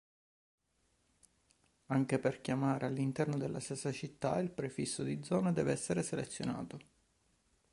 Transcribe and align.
Anche 1.85 2.17
per 2.17 2.41
chiamare 2.41 2.87
all'interno 2.87 3.37
della 3.37 3.59
stessa 3.59 3.91
città 3.91 4.39
il 4.39 4.49
prefisso 4.49 5.03
di 5.03 5.23
zona 5.23 5.51
deve 5.51 5.73
essere 5.73 6.01
selezionato. 6.01 6.79